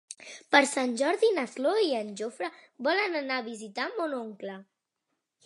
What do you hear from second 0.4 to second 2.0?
Per Sant Jordi na Cloè i